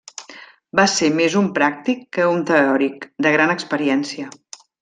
[0.79, 4.33] Va ser més un pràctic que un teòric, de gran experiència.